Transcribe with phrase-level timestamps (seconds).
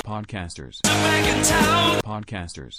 [0.00, 0.80] Podcasters.
[2.02, 2.78] Podcasters.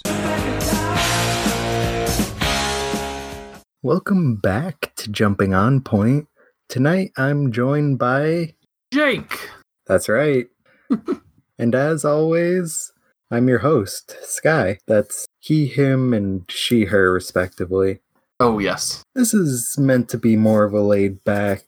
[3.82, 6.26] Welcome back to Jumping On Point.
[6.68, 8.54] Tonight I'm joined by.
[8.92, 9.38] Jake.
[9.86, 10.46] That's right.
[11.58, 12.92] and as always,
[13.30, 14.78] I'm your host, Sky.
[14.86, 18.00] That's he, him, and she, her, respectively.
[18.40, 19.02] Oh, yes.
[19.14, 21.64] This is meant to be more of a laid back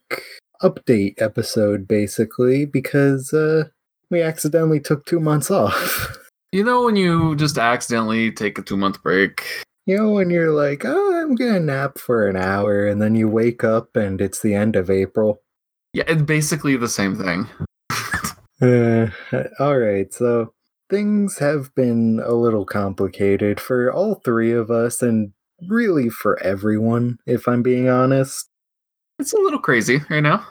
[0.62, 3.64] update episode, basically, because uh,
[4.10, 6.18] we accidentally took two months off.
[6.52, 9.44] You know when you just accidentally take a two month break?
[9.84, 13.28] You know, when you're like, oh, I'm gonna nap for an hour, and then you
[13.28, 15.42] wake up and it's the end of April.
[15.92, 17.48] Yeah, it's basically the same thing.
[18.58, 19.08] Uh,
[19.58, 20.54] all right, so
[20.88, 25.32] things have been a little complicated for all three of us, and
[25.68, 28.48] really for everyone, if I'm being honest.
[29.18, 30.46] It's a little crazy right now.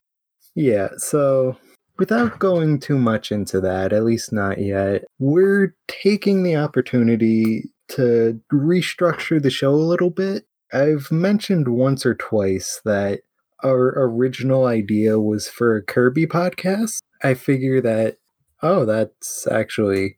[0.53, 1.57] Yeah, so
[1.97, 8.39] without going too much into that, at least not yet, we're taking the opportunity to
[8.51, 10.45] restructure the show a little bit.
[10.73, 13.21] I've mentioned once or twice that
[13.63, 16.99] our original idea was for a Kirby podcast.
[17.23, 18.17] I figure that,
[18.61, 20.17] oh, that's actually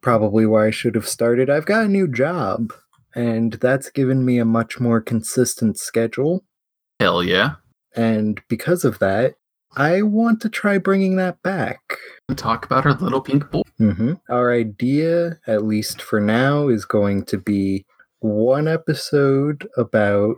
[0.00, 1.50] probably where I should have started.
[1.50, 2.72] I've got a new job,
[3.14, 6.44] and that's given me a much more consistent schedule.
[7.00, 7.56] Hell yeah.
[7.94, 9.34] And because of that,
[9.76, 11.80] I want to try bringing that back.
[12.34, 13.62] Talk about our little pink boy.
[13.76, 17.84] hmm Our idea, at least for now, is going to be
[18.20, 20.36] one episode about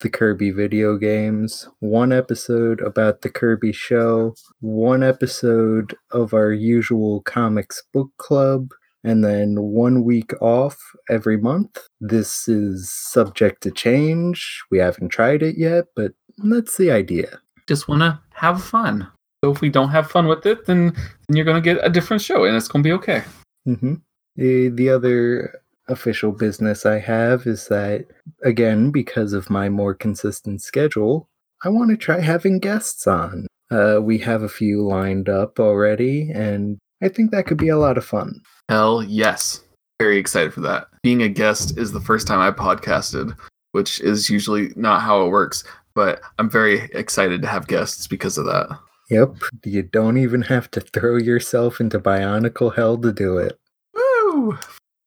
[0.00, 7.20] the Kirby video games, one episode about the Kirby show, one episode of our usual
[7.22, 8.70] comics book club,
[9.04, 10.78] and then one week off
[11.10, 11.78] every month.
[12.00, 14.62] This is subject to change.
[14.70, 17.40] We haven't tried it yet, but that's the idea.
[17.68, 19.06] Just want to have fun.
[19.44, 20.92] So if we don't have fun with it, then,
[21.28, 23.22] then you're going to get a different show and it's going to be okay.
[23.64, 23.94] hmm
[24.36, 28.06] The, the other official business I have is that,
[28.42, 31.28] again, because of my more consistent schedule,
[31.62, 33.46] I want to try having guests on.
[33.70, 37.78] Uh, we have a few lined up already, and I think that could be a
[37.78, 38.40] lot of fun.
[38.68, 39.62] Hell yes.
[40.00, 40.88] Very excited for that.
[41.02, 43.36] Being a guest is the first time I podcasted,
[43.72, 45.64] which is usually not how it works,
[45.98, 48.68] but I'm very excited to have guests because of that.
[49.10, 53.58] Yep, you don't even have to throw yourself into bionicle hell to do it.
[53.94, 54.56] Woo!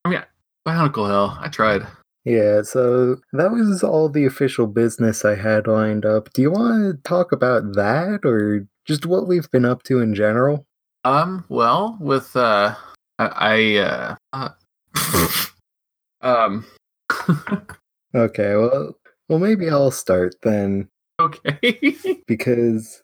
[0.03, 0.21] I mean,
[0.67, 1.87] Bionicle Hell, I tried.
[2.25, 6.33] Yeah, so that was all the official business I had lined up.
[6.33, 10.13] Do you want to talk about that or just what we've been up to in
[10.13, 10.65] general?
[11.05, 12.75] Um, well, with, uh,
[13.17, 14.49] I, uh, uh
[16.21, 16.65] um,
[18.13, 18.93] Okay, well,
[19.31, 21.95] well maybe I'll start then okay.
[22.27, 23.01] because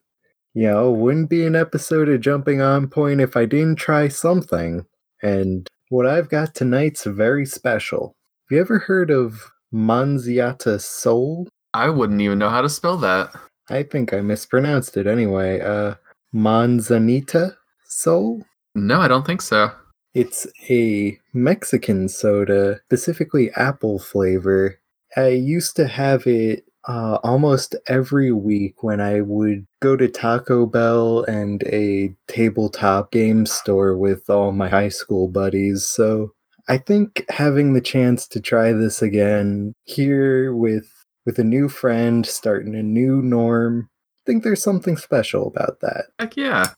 [0.58, 4.08] you know, it wouldn't be an episode of Jumping On Point if I didn't try
[4.08, 4.88] something.
[5.22, 8.16] And what I've got tonight's very special.
[8.50, 11.48] Have you ever heard of Manziata Soul?
[11.76, 13.30] I wouldn't even know how to spell that.
[13.70, 15.62] I think I mispronounced it anyway.
[15.62, 15.94] Uh,
[16.34, 17.56] Manzanita
[17.86, 18.42] Sol?
[18.74, 19.70] No, I don't think so.
[20.16, 24.80] It's a Mexican soda, specifically apple flavor.
[25.16, 30.66] I used to have it uh, almost every week when I would go to Taco
[30.66, 35.88] Bell and a tabletop game store with all my high school buddies.
[35.88, 36.34] So
[36.70, 40.92] I think having the chance to try this again here with
[41.26, 46.06] with a new friend, starting a new norm, I think there's something special about that.
[46.20, 46.70] Heck yeah.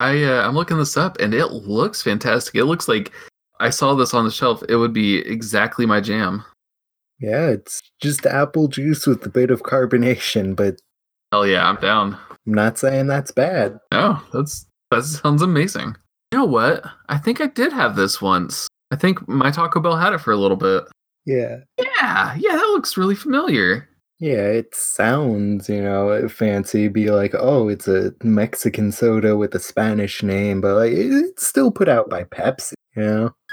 [0.00, 2.54] I uh, I'm looking this up and it looks fantastic.
[2.54, 3.12] It looks like
[3.60, 4.62] I saw this on the shelf.
[4.70, 6.42] It would be exactly my jam.
[7.20, 10.80] Yeah, it's just apple juice with a bit of carbonation, but
[11.32, 12.18] Hell yeah, I'm down.
[12.30, 13.78] I'm not saying that's bad.
[13.92, 15.96] No, that's that sounds amazing.
[16.32, 16.84] You know what?
[17.08, 18.66] I think I did have this once.
[18.90, 20.84] I think my Taco Bell had it for a little bit.
[21.24, 21.58] Yeah.
[21.78, 23.88] Yeah, yeah, that looks really familiar.
[24.18, 26.88] Yeah, it sounds, you know, fancy.
[26.88, 31.70] Be like, oh, it's a Mexican soda with a Spanish name, but like it's still
[31.70, 33.34] put out by Pepsi, you know.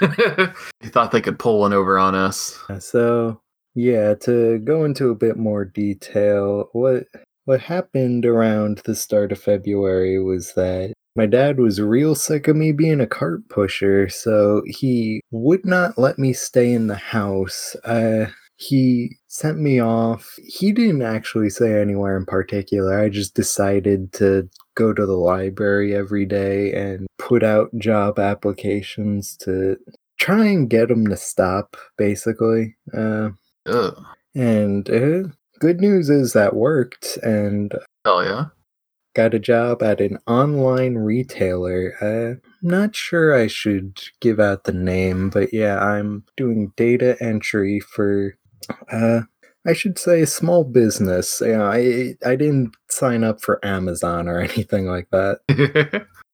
[0.82, 2.58] you thought they could pull one over on us.
[2.80, 3.40] So
[3.78, 7.04] yeah, to go into a bit more detail, what
[7.44, 12.56] what happened around the start of February was that my dad was real sick of
[12.56, 17.76] me being a cart pusher, so he would not let me stay in the house.
[17.84, 18.26] Uh,
[18.56, 20.34] he sent me off.
[20.44, 22.98] He didn't actually say anywhere in particular.
[22.98, 29.36] I just decided to go to the library every day and put out job applications
[29.42, 29.76] to
[30.18, 32.74] try and get him to stop, basically.
[32.92, 33.30] Uh,
[34.34, 35.28] And uh,
[35.58, 37.72] good news is that worked, and
[38.04, 38.46] Hell yeah.
[39.14, 41.94] got a job at an online retailer.
[42.00, 47.80] Uh, not sure I should give out the name, but yeah, I'm doing data entry
[47.80, 48.36] for
[48.92, 49.22] uh
[49.66, 51.42] I should say small business.
[51.44, 55.40] Yeah, I I didn't sign up for Amazon or anything like that.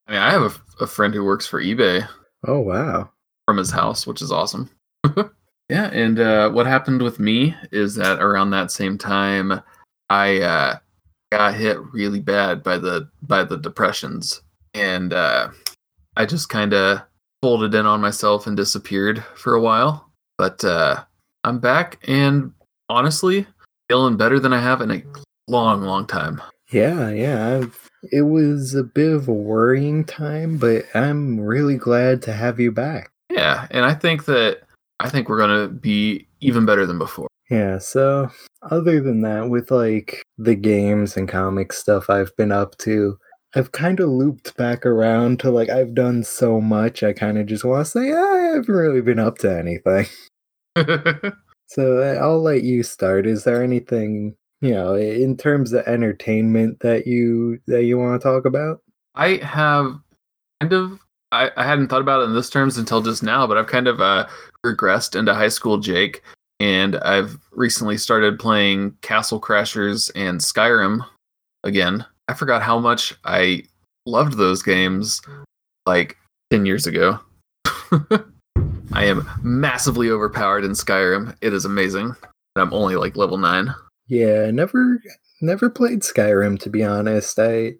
[0.06, 0.42] I mean, I have
[0.80, 2.06] a, a friend who works for eBay
[2.46, 3.10] Oh wow.
[3.46, 4.70] from his house, which is awesome.
[5.68, 9.60] yeah, and uh, what happened with me is that around that same time,
[10.10, 10.78] I uh,
[11.32, 14.42] got hit really bad by the by the depressions,
[14.74, 15.48] and uh,
[16.16, 17.02] I just kind of
[17.40, 20.10] folded in on myself and disappeared for a while.
[20.36, 21.04] But uh,
[21.44, 22.52] I'm back, and
[22.88, 23.46] honestly,
[23.88, 25.02] feeling better than I have in a
[25.48, 26.42] long, long time.
[26.70, 27.56] Yeah, yeah.
[27.56, 32.60] I've, it was a bit of a worrying time, but I'm really glad to have
[32.60, 33.10] you back.
[33.30, 34.62] Yeah, and I think that
[35.00, 37.28] I think we're gonna be even better than before.
[37.50, 38.30] Yeah, so
[38.70, 43.18] other than that, with like the games and comic stuff I've been up to,
[43.54, 47.46] I've kind of looped back around to like I've done so much, I kind of
[47.46, 50.06] just want to say ah, I haven't really been up to anything.
[51.66, 53.26] So I'll let you start.
[53.26, 58.24] Is there anything, you know, in terms of entertainment that you that you want to
[58.24, 58.80] talk about?
[59.14, 59.98] I have
[60.60, 61.00] kind of
[61.34, 63.88] I, I hadn't thought about it in this terms until just now, but I've kind
[63.88, 64.28] of uh,
[64.64, 66.22] regressed into high school Jake,
[66.60, 71.04] and I've recently started playing Castle Crashers and Skyrim
[71.64, 72.06] again.
[72.28, 73.64] I forgot how much I
[74.06, 75.20] loved those games
[75.86, 76.16] like
[76.50, 77.18] ten years ago.
[78.92, 81.36] I am massively overpowered in Skyrim.
[81.40, 82.14] It is amazing.
[82.54, 83.74] I'm only like level nine.
[84.06, 85.02] Yeah, never
[85.40, 87.40] never played Skyrim to be honest.
[87.40, 87.74] I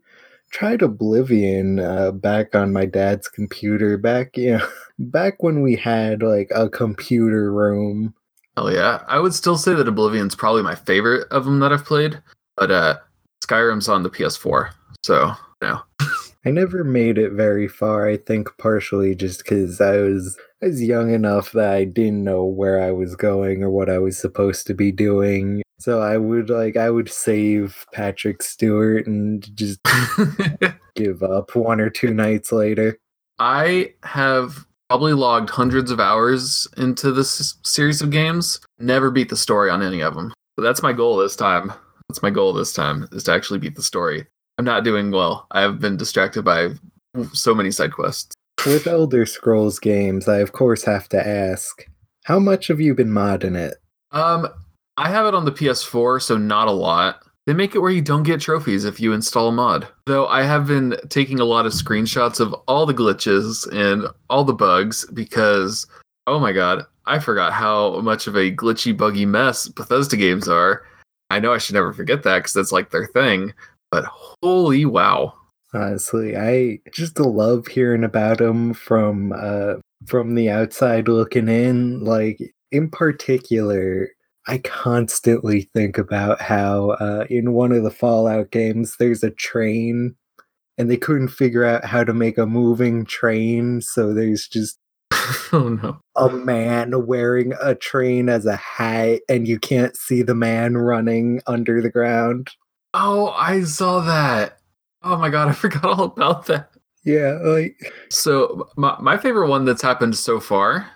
[0.54, 4.68] tried Oblivion uh, back on my dad's computer back, you know,
[4.98, 8.14] back when we had like a computer room.
[8.56, 9.02] Hell yeah.
[9.08, 12.22] I would still say that Oblivion's probably my favorite of them that I've played,
[12.56, 12.96] but uh
[13.44, 14.70] Skyrim's on the PS4.
[15.02, 15.80] So, you know.
[16.46, 18.06] I never made it very far.
[18.06, 22.44] I think partially just because I was I was young enough that I didn't know
[22.44, 25.63] where I was going or what I was supposed to be doing.
[25.78, 29.80] So I would like I would save Patrick Stewart and just
[30.94, 32.98] give up one or two nights later.
[33.38, 38.60] I have probably logged hundreds of hours into this series of games.
[38.78, 40.32] Never beat the story on any of them.
[40.56, 41.72] But that's my goal this time.
[42.08, 44.26] That's my goal this time is to actually beat the story.
[44.58, 45.46] I'm not doing well.
[45.50, 46.70] I have been distracted by
[47.32, 48.34] so many side quests.
[48.64, 51.86] With Elder Scrolls games, I of course have to ask,
[52.24, 53.74] how much have you been modding it?
[54.12, 54.48] Um,
[54.96, 57.24] I have it on the PS4, so not a lot.
[57.46, 59.86] They make it where you don't get trophies if you install a mod.
[60.06, 64.44] Though I have been taking a lot of screenshots of all the glitches and all
[64.44, 65.86] the bugs because,
[66.26, 70.84] oh my god, I forgot how much of a glitchy, buggy mess Bethesda games are.
[71.28, 73.52] I know I should never forget that because that's like their thing,
[73.90, 75.34] but holy wow.
[75.74, 79.74] Honestly, I just love hearing about them from uh
[80.06, 82.00] from the outside looking in.
[82.00, 84.08] Like in particular,
[84.46, 90.14] I constantly think about how uh, in one of the Fallout games there's a train,
[90.76, 94.78] and they couldn't figure out how to make a moving train, so there's just
[95.52, 96.00] oh no.
[96.16, 101.40] a man wearing a train as a hat, and you can't see the man running
[101.46, 102.50] under the ground.
[102.92, 104.58] Oh, I saw that.
[105.02, 106.70] Oh my god, I forgot all about that.
[107.04, 110.90] Yeah, like So my my favorite one that's happened so far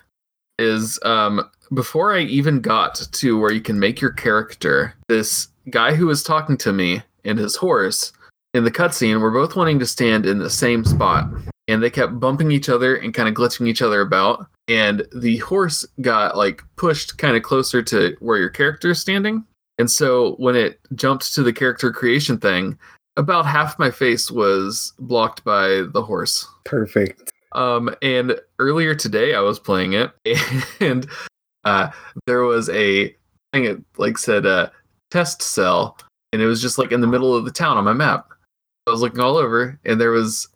[0.59, 5.95] is um before I even got to where you can make your character, this guy
[5.95, 8.13] who was talking to me and his horse
[8.55, 11.29] in the cutscene were both wanting to stand in the same spot.
[11.67, 14.47] And they kept bumping each other and kind of glitching each other about.
[14.69, 19.45] And the horse got like pushed kind of closer to where your character is standing.
[19.79, 22.79] And so when it jumped to the character creation thing,
[23.17, 26.47] about half my face was blocked by the horse.
[26.65, 27.33] perfect.
[27.53, 30.13] Um, and earlier today I was playing it,
[30.81, 31.09] and
[31.65, 31.91] uh,
[32.27, 33.15] there was a
[33.53, 34.71] thing it like said uh,
[35.11, 35.99] test cell,
[36.33, 38.29] and it was just like in the middle of the town on my map.
[38.87, 40.49] I was looking all over, and there was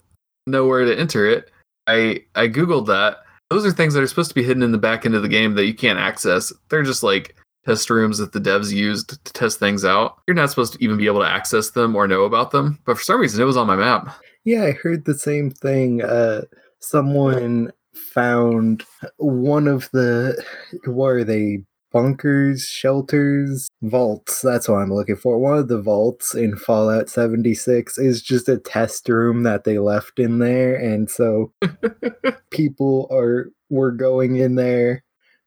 [0.47, 1.51] nowhere to enter it.
[1.87, 3.19] I I googled that.
[3.51, 5.29] Those are things that are supposed to be hidden in the back end of the
[5.29, 6.53] game that you can't access.
[6.71, 10.19] They're just like test rooms that the devs used to test things out.
[10.27, 12.79] You're not supposed to even be able to access them or know about them.
[12.87, 14.17] But for some reason, it was on my map.
[14.45, 16.03] Yeah, I heard the same thing.
[16.03, 16.43] Uh,
[16.81, 17.73] someone
[18.13, 18.85] found
[19.17, 20.43] one of the
[20.85, 24.41] what are they bunkers, shelters, vaults.
[24.41, 25.39] That's what I'm looking for.
[25.39, 30.19] One of the vaults in Fallout 76 is just a test room that they left
[30.19, 31.53] in there, and so
[32.51, 35.03] people are were going in there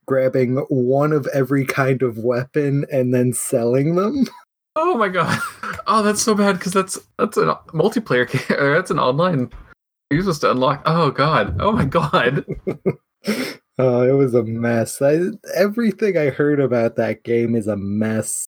[0.06, 4.24] grabbing one of every kind of weapon and then selling them
[4.76, 5.40] Oh my god.
[5.88, 8.28] Oh, that's so bad because that's that's a multiplayer
[8.74, 9.50] that's an online.
[10.10, 10.82] You're supposed to unlock.
[10.86, 11.56] Oh god.
[11.60, 12.44] Oh my god.
[13.78, 15.02] Oh, it was a mess.
[15.02, 15.20] I,
[15.54, 18.46] everything I heard about that game is a mess.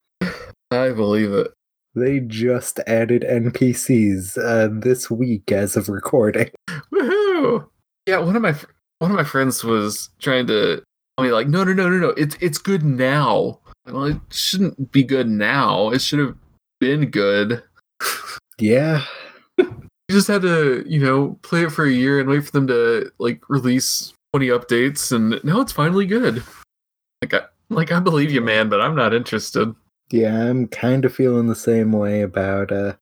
[0.71, 1.49] I believe it.
[1.95, 6.51] They just added NPCs uh, this week as of recording.
[6.95, 7.69] Woohoo!
[8.07, 10.83] Yeah, one of my fr- one of my friends was trying to
[11.19, 12.09] tell me like, no, no, no, no, no.
[12.11, 13.61] It's it's good now.
[13.87, 15.91] Well, it shouldn't be good now.
[15.91, 16.37] It should have
[16.81, 17.63] been good.
[18.59, 19.05] Yeah,
[20.09, 22.67] You just had to, you know, play it for a year and wait for them
[22.69, 26.43] to like release 20 updates, and now it's finally good.
[27.23, 29.75] Like, I, like I believe you, man, but I'm not interested.
[30.11, 32.73] yeah, I'm kind of feeling the same way about.
[32.73, 32.95] uh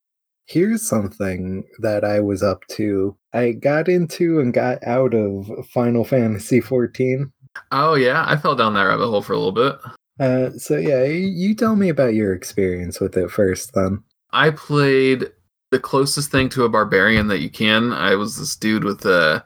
[0.49, 3.17] Here's something that I was up to.
[3.33, 7.33] I got into and got out of Final Fantasy 14.
[7.73, 9.75] Oh yeah, I fell down that rabbit hole for a little bit.
[10.21, 14.05] Uh, so yeah, you tell me about your experience with it first, then.
[14.31, 15.33] I played
[15.77, 17.93] the closest thing to a barbarian that you can.
[17.93, 19.45] I was this dude with a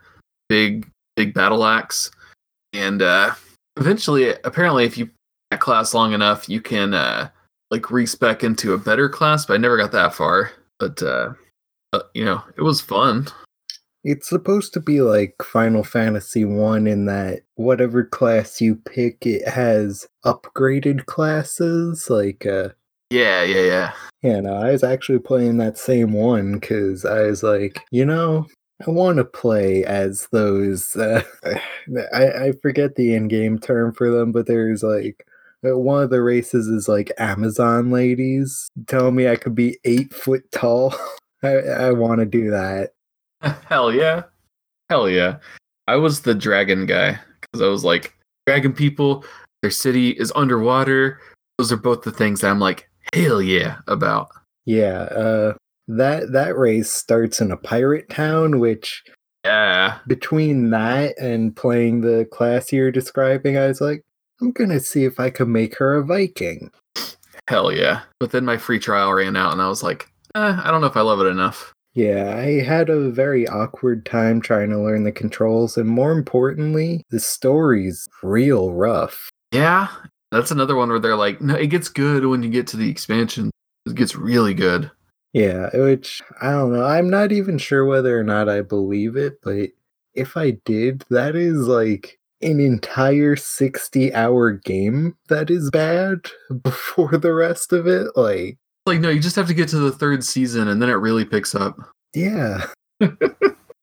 [0.49, 2.13] big, big battle axe,
[2.73, 3.35] and uh,
[3.77, 5.11] eventually, apparently, if you
[5.51, 7.31] that class long enough, you can uh,
[7.73, 9.45] like respec into a better class.
[9.45, 10.53] But I never got that far.
[10.79, 11.33] But uh,
[11.93, 13.27] uh, you know, it was fun.
[14.05, 19.49] It's supposed to be like Final Fantasy 1 in that whatever class you pick, it
[19.49, 22.09] has upgraded classes.
[22.09, 22.69] Like, uh,
[23.11, 23.93] Yeah, yeah, yeah.
[24.23, 28.47] yeah, no, I was actually playing that same one because I was like, you know,
[28.87, 30.95] I want to play as those.
[30.97, 31.23] Uh,
[32.14, 35.26] I, I forget the in game term for them, but there's like.
[35.67, 38.69] uh, One of the races is like Amazon ladies.
[38.87, 40.95] Tell me I could be eight foot tall.
[41.43, 42.90] I, I want to do that.
[43.69, 44.23] Hell yeah.
[44.88, 45.38] Hell yeah.
[45.88, 48.14] I was the dragon guy because I was like,
[48.47, 49.25] dragon people,
[49.62, 51.19] their city is underwater.
[51.59, 54.29] Those are both the things that I'm like, hell yeah about.
[54.67, 55.55] Yeah, uh
[55.88, 59.02] that that race starts in a pirate town, which
[59.45, 59.99] Yeah.
[60.07, 64.02] between that and playing the class you're describing, I was like,
[64.40, 66.71] I'm gonna see if I can make her a Viking.
[67.49, 68.02] Hell yeah.
[68.21, 70.87] But then my free trial ran out and I was like, eh, I don't know
[70.87, 71.73] if I love it enough.
[71.95, 77.02] Yeah, I had a very awkward time trying to learn the controls, and more importantly,
[77.11, 79.29] the story's real rough.
[79.50, 79.88] Yeah.
[80.31, 82.89] That's another one where they're like, no, it gets good when you get to the
[82.91, 83.51] expansion.
[83.87, 84.91] It gets really good.
[85.33, 86.85] Yeah, which I don't know.
[86.85, 89.71] I'm not even sure whether or not I believe it, but
[90.15, 96.21] if I did, that is like an entire 60 hour game that is bad
[96.63, 98.09] before the rest of it.
[98.17, 100.95] Like, Like, no, you just have to get to the third season and then it
[100.95, 101.77] really picks up.
[102.15, 102.67] yeah.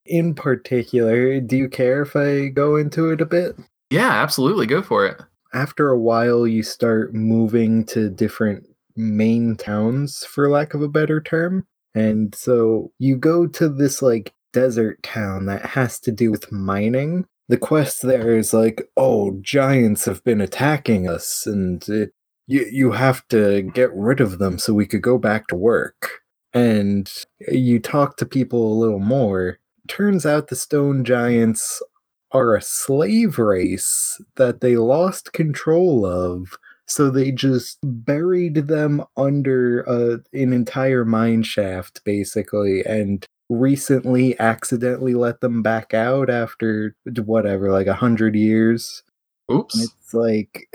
[0.06, 3.58] In particular, do you care if I go into it a bit?
[3.90, 4.66] Yeah, absolutely.
[4.66, 5.20] Go for it.
[5.54, 11.22] After a while, you start moving to different main towns, for lack of a better
[11.22, 11.66] term.
[11.96, 17.26] And so you go to this like desert town that has to do with mining.
[17.48, 22.12] The quest there is like, oh, giants have been attacking us, and it,
[22.46, 26.22] you you have to get rid of them so we could go back to work.
[26.54, 27.12] And
[27.48, 29.60] uh, you talk to people a little more.
[29.88, 31.82] Turns out the stone giants
[32.32, 39.88] are a slave race that they lost control of so they just buried them under
[39.88, 47.72] uh, an entire mine shaft basically and recently accidentally let them back out after whatever
[47.72, 49.04] like a hundred years.
[49.50, 49.84] And Oops.
[49.84, 50.70] it's like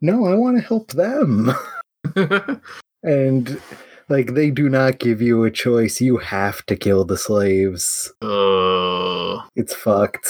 [0.00, 1.52] no i want to help them.
[3.06, 3.60] And
[4.08, 6.00] like they do not give you a choice.
[6.00, 8.12] You have to kill the slaves.
[8.20, 10.28] Uh, it's fucked.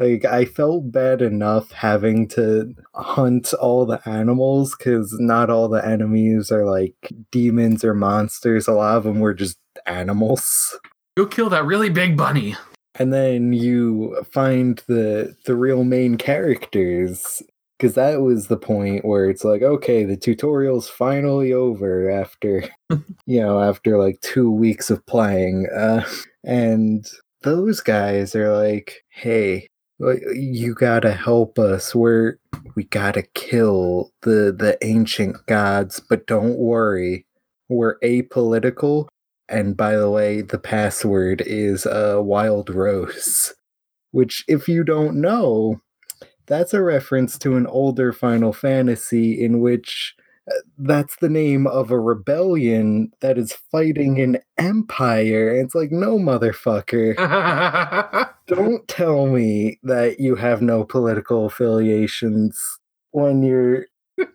[0.00, 5.86] Like I felt bad enough having to hunt all the animals because not all the
[5.86, 8.66] enemies are like demons or monsters.
[8.66, 10.78] A lot of them were just animals.
[11.18, 12.56] go kill that really big bunny.
[12.94, 17.42] And then you find the the real main characters
[17.78, 22.64] because that was the point where it's like, okay, the tutorial's finally over after
[23.26, 26.08] you know after like two weeks of playing, uh,
[26.42, 27.06] and
[27.42, 29.66] those guys are like, hey,
[30.34, 31.94] you gotta help us.
[31.94, 32.38] We're
[32.74, 37.26] we gotta kill the the ancient gods, but don't worry,
[37.68, 39.08] we're apolitical.
[39.48, 43.52] And by the way, the password is uh, Wild Rose,
[44.12, 45.80] which, if you don't know,
[46.46, 50.14] that's a reference to an older Final Fantasy in which
[50.78, 55.50] that's the name of a rebellion that is fighting an empire.
[55.50, 57.16] And it's like, no, motherfucker.
[58.46, 62.78] Don't tell me that you have no political affiliations
[63.12, 63.86] when you're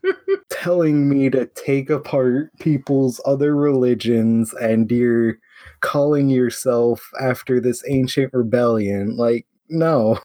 [0.49, 5.37] telling me to take apart people's other religions and you're
[5.81, 9.17] calling yourself after this ancient rebellion.
[9.17, 10.19] Like, no.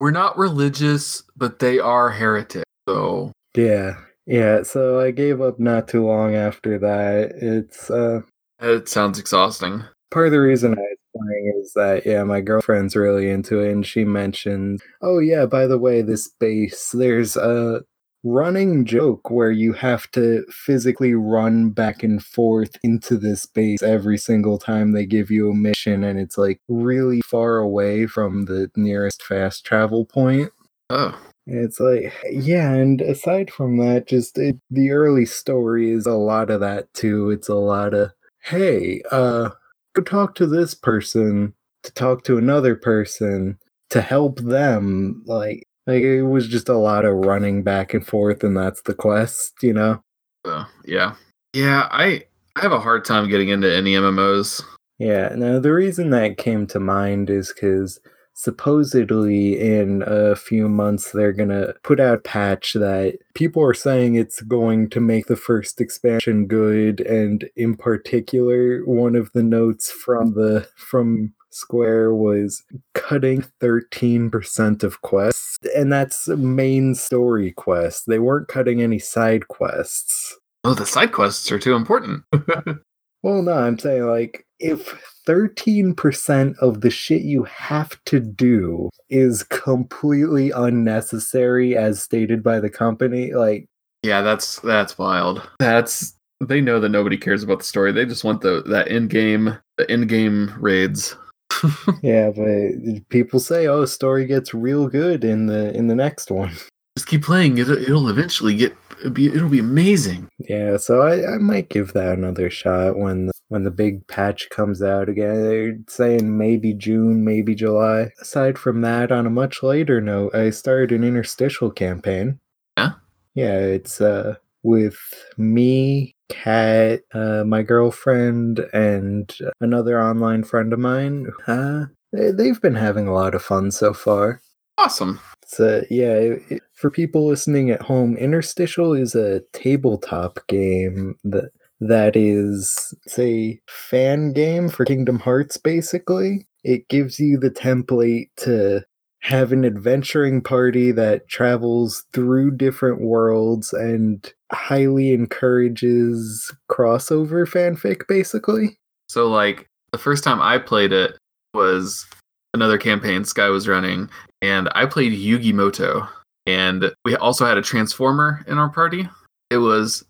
[0.00, 2.64] We're not religious, but they are heretics.
[2.88, 3.96] So Yeah.
[4.26, 7.32] Yeah, so I gave up not too long after that.
[7.36, 8.20] It's uh
[8.60, 9.84] it sounds exhausting.
[10.12, 13.72] part of the reason I was playing is that yeah, my girlfriend's really into it,
[13.72, 17.82] and she mentioned, oh yeah, by the way, this base there's a
[18.24, 24.16] running joke where you have to physically run back and forth into this base every
[24.16, 28.70] single time they give you a mission, and it's like really far away from the
[28.76, 30.50] nearest fast travel point.
[30.90, 36.14] Oh, It's like, yeah, and aside from that, just it, the early story is a
[36.14, 37.30] lot of that too.
[37.30, 39.50] It's a lot of, hey, uh,
[39.94, 43.58] go talk to this person to talk to another person
[43.90, 45.22] to help them.
[45.26, 48.94] Like, like it was just a lot of running back and forth, and that's the
[48.94, 50.00] quest, you know?
[50.46, 51.14] so, yeah,
[51.52, 51.88] yeah.
[51.90, 52.24] I
[52.56, 54.62] I have a hard time getting into any MMOs.
[54.98, 57.98] Yeah, now the reason that came to mind is because
[58.34, 64.40] supposedly in a few months they're gonna put out patch that people are saying it's
[64.42, 70.34] going to make the first expansion good, and in particular, one of the notes from
[70.34, 72.62] the from Square was
[72.94, 78.04] cutting 13% of quests, and that's main story quests.
[78.06, 80.38] They weren't cutting any side quests.
[80.64, 82.24] Oh, the side quests are too important.
[83.22, 84.94] Well, no, I'm saying like if
[85.26, 92.70] 13% of the shit you have to do is completely unnecessary as stated by the
[92.70, 93.66] company, like
[94.02, 95.48] yeah, that's that's wild.
[95.60, 97.92] That's they know that nobody cares about the story.
[97.92, 101.16] They just want the that in game the in game raids.
[102.02, 106.52] yeah, but people say oh story gets real good in the in the next one.
[106.96, 107.58] Just keep playing.
[107.58, 108.76] It, it'll eventually get.
[109.02, 110.28] It'll be, it'll be amazing.
[110.38, 114.48] Yeah, so I, I might give that another shot when the, when the big patch
[114.50, 115.42] comes out again.
[115.42, 118.12] They're saying maybe June, maybe July.
[118.20, 122.38] Aside from that, on a much later note, I started an interstitial campaign.
[122.78, 122.92] Yeah?
[123.34, 124.96] Yeah, it's uh with
[125.36, 131.26] me, Kat, uh, my girlfriend, and another online friend of mine.
[131.48, 134.40] Uh, they, they've been having a lot of fun so far.
[134.78, 135.18] Awesome.
[135.52, 141.50] So yeah, it, it- for people listening at home, Interstitial is a tabletop game that
[141.78, 145.56] that is it's a fan game for Kingdom Hearts.
[145.56, 148.82] Basically, it gives you the template to
[149.20, 158.08] have an adventuring party that travels through different worlds and highly encourages crossover fanfic.
[158.08, 158.76] Basically,
[159.08, 161.16] So like the first time I played it
[161.54, 162.06] was
[162.54, 164.10] another campaign Sky was running,
[164.40, 166.08] and I played Yugi Muto,
[166.46, 169.08] and we also had a transformer in our party.
[169.50, 170.04] It was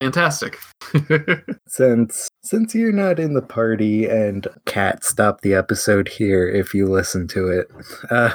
[0.00, 0.58] fantastic.
[1.68, 6.86] since since you're not in the party and Kat stop the episode here if you
[6.86, 7.68] listen to it
[8.10, 8.34] uh,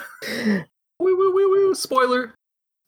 [0.99, 2.33] woo, woo, woo, woo, spoiler.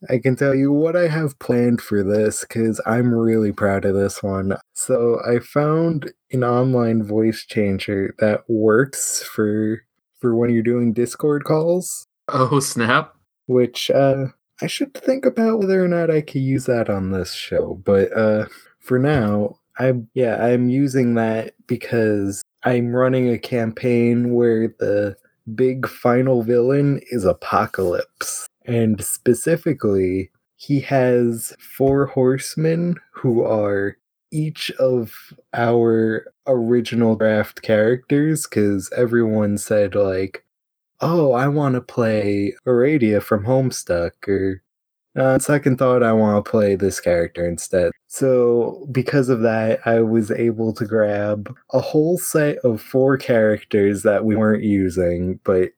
[0.08, 3.94] i can tell you what i have planned for this because i'm really proud of
[3.94, 9.82] this one so i found an online voice changer that works for
[10.18, 13.14] for when you're doing discord calls Oh snap!
[13.46, 14.26] which uh
[14.60, 17.80] I should think about whether or not I could use that on this show.
[17.84, 18.46] But uh
[18.80, 25.16] for now, I'm yeah, I'm using that because I'm running a campaign where the
[25.54, 28.46] big final villain is Apocalypse.
[28.66, 33.96] And specifically, he has four horsemen who are
[34.30, 40.44] each of our original draft characters because everyone said like
[41.00, 44.62] oh, I want to play Aradia from Homestuck, or
[45.16, 47.92] uh, on second thought, I want to play this character instead.
[48.06, 54.02] So, because of that, I was able to grab a whole set of four characters
[54.02, 55.70] that we weren't using, but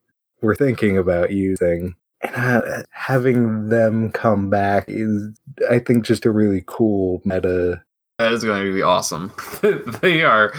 [0.43, 1.95] we're thinking about using.
[2.23, 5.31] And uh, having them come back is,
[5.71, 7.83] I think, just a really cool meta.
[8.21, 9.33] That is going to be awesome.
[10.03, 10.53] they are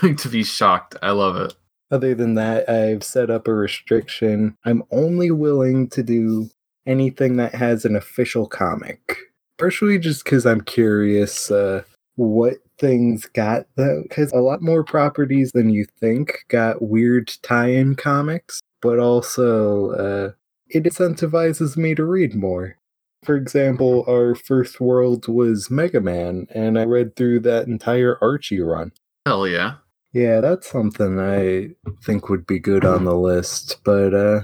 [0.00, 0.96] going to be shocked.
[1.02, 1.54] I love it.
[1.90, 4.56] Other than that, I've set up a restriction.
[4.64, 6.48] I'm only willing to do
[6.86, 9.18] anything that has an official comic.
[9.58, 11.82] Partially just because I'm curious uh,
[12.16, 14.06] what things got that.
[14.08, 19.90] Because a lot more properties than you think got weird tie in comics, but also
[19.90, 20.30] uh,
[20.70, 22.78] it incentivizes me to read more.
[23.24, 28.60] For example, our first world was Mega Man, and I read through that entire Archie
[28.60, 28.92] run.
[29.26, 29.76] Hell yeah.
[30.12, 31.70] Yeah, that's something I
[32.04, 33.80] think would be good on the list.
[33.84, 34.40] But uh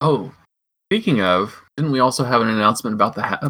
[0.00, 0.32] Oh,
[0.88, 3.44] speaking of, didn't we also have an announcement about the hat?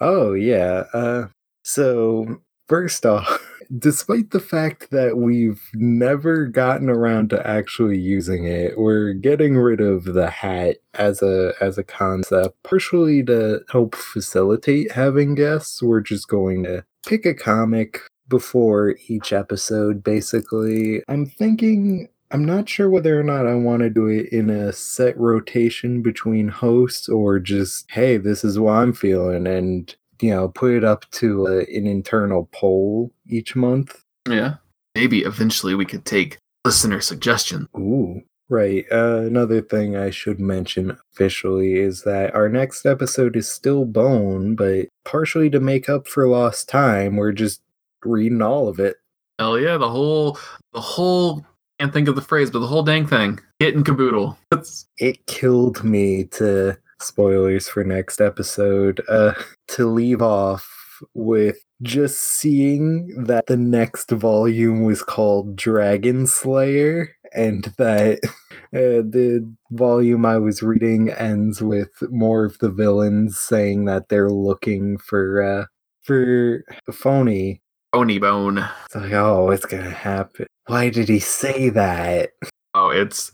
[0.00, 1.28] oh yeah, uh
[1.64, 3.26] So, first off,
[3.78, 9.80] despite the fact that we've never gotten around to actually using it, we're getting rid
[9.80, 15.82] of the hat as a as a concept, partially to help facilitate having guests.
[15.82, 21.02] We're just going to pick a comic before each episode basically.
[21.08, 24.72] I'm thinking I'm not sure whether or not I want to do it in a
[24.72, 30.48] set rotation between hosts or just, hey, this is what I'm feeling, and, you know,
[30.48, 34.02] put it up to a, an internal poll each month.
[34.26, 34.54] Yeah.
[34.94, 37.68] Maybe eventually we could take listener suggestion.
[37.76, 38.22] Ooh.
[38.48, 38.86] Right.
[38.90, 44.54] Uh, another thing I should mention officially is that our next episode is still Bone,
[44.54, 47.60] but partially to make up for lost time, we're just
[48.02, 48.96] reading all of it.
[49.38, 50.38] Hell yeah, the whole
[50.72, 51.44] the whole
[51.78, 53.40] can't think of the phrase, but the whole dang thing.
[53.58, 54.38] Hit and caboodle.
[54.50, 59.32] That's it killed me to spoilers for next episode uh
[59.68, 60.68] to leave off
[61.14, 69.52] with just seeing that the next volume was called Dragon Slayer and that uh, the
[69.72, 75.42] volume I was reading ends with more of the villains saying that they're looking for
[75.42, 75.64] uh
[76.02, 77.60] for phony
[77.94, 78.58] Phoney Bone.
[78.86, 80.46] It's like, oh, it's gonna happen.
[80.66, 82.30] Why did he say that?
[82.74, 83.30] Oh, it's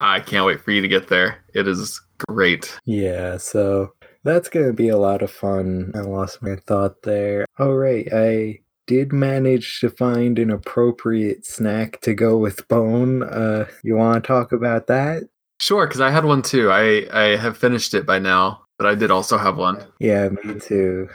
[0.00, 1.44] I can't wait for you to get there.
[1.54, 2.78] It is great.
[2.84, 3.92] Yeah, so
[4.24, 5.92] that's gonna be a lot of fun.
[5.94, 7.46] I lost my thought there.
[7.58, 13.22] All right, I did manage to find an appropriate snack to go with bone.
[13.22, 15.24] Uh, you want to talk about that?
[15.60, 16.70] Sure, because I had one too.
[16.70, 19.84] I I have finished it by now, but I did also have one.
[19.98, 21.08] Yeah, me too.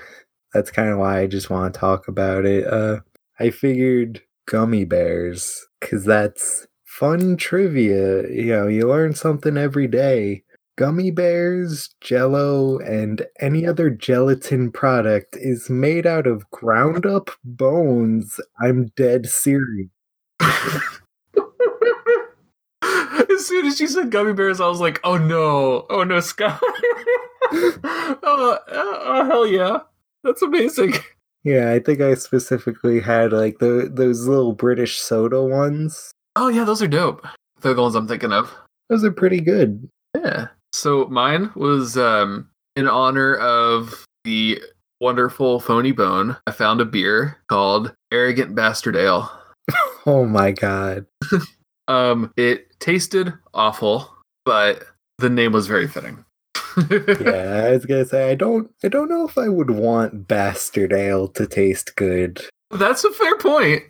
[0.54, 2.68] That's kind of why I just want to talk about it.
[2.68, 3.00] Uh,
[3.40, 8.28] I figured gummy bears because that's fun trivia.
[8.30, 10.44] You know, you learn something every day.
[10.82, 18.40] Gummy bears, jello, and any other gelatin product is made out of ground up bones.
[18.60, 19.90] I'm dead serious.
[20.40, 20.50] as
[23.46, 26.60] soon as she said gummy bears, I was like, oh no, oh no, Scott.
[26.64, 27.80] oh,
[28.24, 29.82] oh, oh, hell yeah.
[30.24, 30.96] That's amazing.
[31.44, 36.12] Yeah, I think I specifically had like the those little British soda ones.
[36.36, 37.24] Oh yeah, those are dope.
[37.62, 38.52] They're the ones I'm thinking of.
[38.90, 39.88] Those are pretty good.
[40.16, 40.48] Yeah.
[40.74, 44.62] So mine was um in honor of the
[45.00, 46.38] wonderful Phoney Bone.
[46.48, 49.32] I found a beer called Arrogant Bastard Ale.
[50.06, 51.06] oh my god.
[51.88, 54.10] um it tasted awful,
[54.46, 54.84] but
[55.18, 56.24] the name was very fitting.
[56.90, 60.94] yeah, I was gonna say I don't I don't know if I would want bastard
[60.94, 62.42] ale to taste good.
[62.70, 63.84] That's a fair point.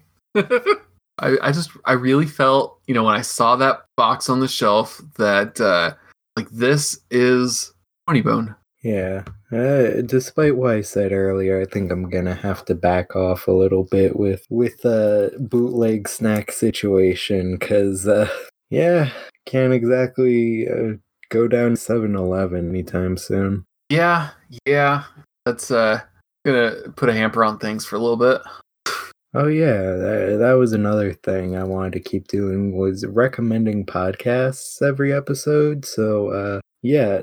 [1.19, 4.47] I, I just I really felt, you know, when I saw that box on the
[4.47, 5.93] shelf that uh
[6.35, 7.73] like this is
[8.07, 8.55] Funny Bone.
[8.83, 9.23] Yeah.
[9.51, 13.51] Uh, despite what I said earlier, I think I'm gonna have to back off a
[13.51, 18.29] little bit with with the bootleg snack situation because uh,
[18.69, 19.11] yeah,
[19.45, 20.93] can't exactly uh,
[21.29, 23.65] go down 7-Eleven anytime soon.
[23.89, 24.29] Yeah,
[24.65, 25.03] yeah.
[25.45, 26.01] That's uh
[26.45, 28.41] gonna put a hamper on things for a little bit.
[29.33, 34.81] Oh yeah, that, that was another thing I wanted to keep doing was recommending podcasts
[34.81, 35.85] every episode.
[35.85, 37.21] So uh yeah,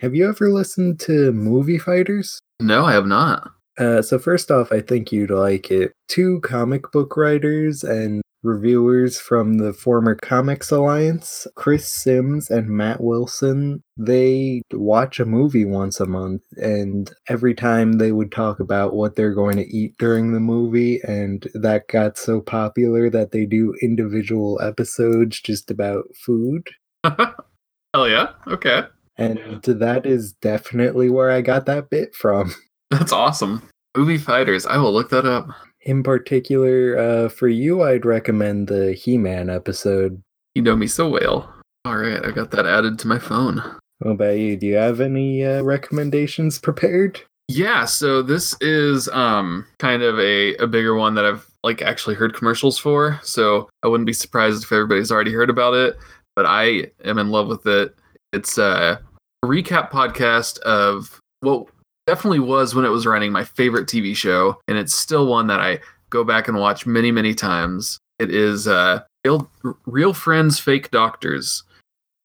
[0.00, 2.38] have you ever listened to Movie Fighters?
[2.60, 3.50] No, I have not.
[3.78, 5.92] Uh, so first off, I think you'd like it.
[6.08, 13.00] Two comic book writers and reviewers from the former Comics Alliance, Chris Sims and Matt
[13.00, 18.94] Wilson, they watch a movie once a month, and every time they would talk about
[18.94, 23.46] what they're going to eat during the movie, and that got so popular that they
[23.46, 26.68] do individual episodes just about food.
[27.04, 28.30] Hell yeah.
[28.46, 28.82] Okay.
[29.18, 32.54] And that is definitely where I got that bit from.
[32.90, 33.68] That's awesome.
[33.96, 34.66] Movie Fighters.
[34.66, 35.48] I will look that up.
[35.86, 40.20] In particular, uh, for you, I'd recommend the He Man episode.
[40.56, 41.54] You know me so well.
[41.84, 43.62] All right, I got that added to my phone.
[44.00, 44.56] What about you?
[44.56, 47.20] Do you have any uh, recommendations prepared?
[47.46, 52.16] Yeah, so this is um kind of a, a bigger one that I've like actually
[52.16, 53.20] heard commercials for.
[53.22, 55.96] So I wouldn't be surprised if everybody's already heard about it,
[56.34, 57.94] but I am in love with it.
[58.32, 58.98] It's uh,
[59.44, 61.68] a recap podcast of what
[62.06, 65.60] definitely was when it was running my favorite TV show, and it's still one that
[65.60, 67.98] I go back and watch many, many times.
[68.18, 69.50] It is uh, real,
[69.86, 71.64] real friends, fake doctors,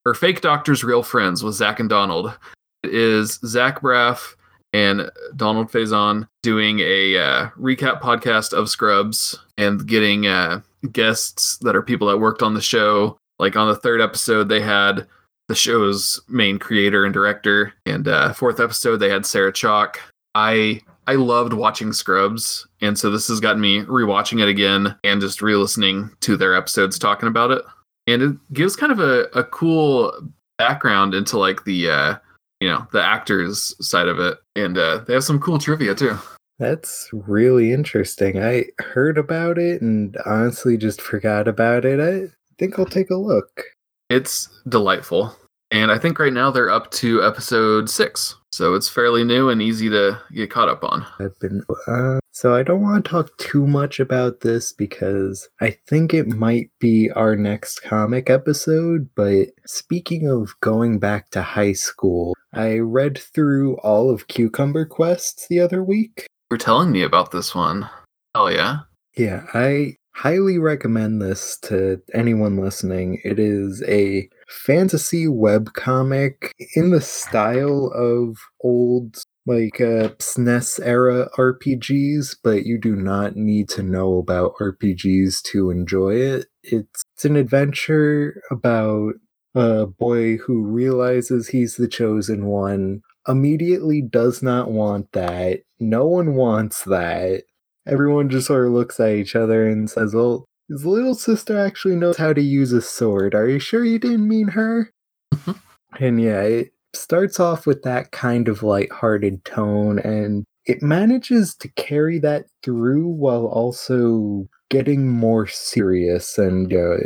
[0.05, 2.37] or fake doctors, real friends with Zach and Donald.
[2.83, 4.35] It is Zach Braff
[4.73, 11.75] and Donald Faison doing a uh, recap podcast of Scrubs and getting uh, guests that
[11.75, 13.17] are people that worked on the show.
[13.39, 15.07] Like on the third episode, they had
[15.47, 17.73] the show's main creator and director.
[17.85, 19.97] And uh, fourth episode, they had Sarah Chalke.
[20.35, 25.19] I I loved watching Scrubs, and so this has gotten me rewatching it again and
[25.19, 27.63] just re-listening to their episodes talking about it.
[28.07, 30.13] And it gives kind of a, a cool
[30.57, 32.15] background into like the uh
[32.59, 36.15] you know the actors side of it and uh they have some cool trivia too
[36.59, 38.39] That's really interesting.
[38.39, 41.99] I heard about it and honestly just forgot about it.
[41.99, 43.63] I think I'll take a look.
[44.11, 45.35] It's delightful
[45.71, 49.61] and i think right now they're up to episode six so it's fairly new and
[49.61, 53.37] easy to get caught up on I've been uh, so I don't want to talk
[53.37, 59.09] too much about this because I think it might be our next comic episode.
[59.15, 65.47] But speaking of going back to high school, I read through all of Cucumber Quests
[65.47, 66.25] the other week.
[66.49, 67.89] you're telling me about this one
[68.33, 68.79] hell yeah
[69.15, 73.19] Yeah, I highly recommend this to anyone listening.
[73.23, 82.37] It is a fantasy webcomic in the style of old like uh SNES era RPGs,
[82.43, 86.45] but you do not need to know about RPGs to enjoy it.
[86.63, 89.15] It's, it's an adventure about
[89.55, 95.61] a boy who realizes he's the chosen one, immediately does not want that.
[95.79, 97.43] No one wants that
[97.87, 101.95] everyone just sort of looks at each other and says, Well, his little sister actually
[101.95, 103.35] knows how to use a sword.
[103.35, 104.91] Are you sure you didn't mean her?
[105.99, 111.67] and yeah, it starts off with that kind of lighthearted tone, and it manages to
[111.69, 116.97] carry that through while also getting more serious and uh,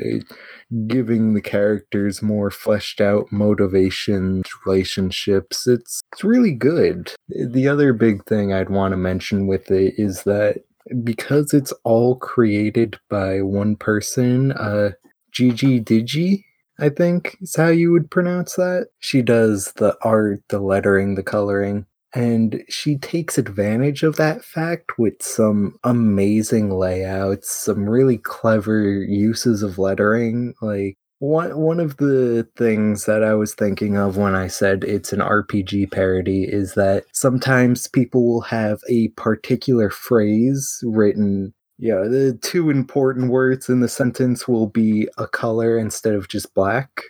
[0.88, 5.68] giving the characters more fleshed out motivations, relationships.
[5.68, 7.14] It's it's really good.
[7.30, 10.64] The other big thing I'd want to mention with it is that
[11.04, 14.92] because it's all created by one person, uh
[15.32, 16.46] Gigi Digi,
[16.80, 18.88] I think is how you would pronounce that.
[19.00, 21.86] She does the art, the lettering, the coloring.
[22.16, 29.62] And she takes advantage of that fact with some amazing layouts, some really clever uses
[29.62, 30.54] of lettering.
[30.62, 35.12] Like one one of the things that I was thinking of when I said it's
[35.12, 42.40] an RPG parody is that sometimes people will have a particular phrase written yeah, the
[42.42, 47.02] two important words in the sentence will be a color instead of just black.